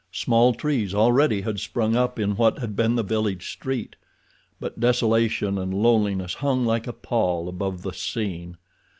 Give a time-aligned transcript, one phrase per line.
[0.11, 3.95] Small trees already had sprung up in what had been the village street;
[4.59, 8.57] but desolation and loneliness hung like a pall above the scene.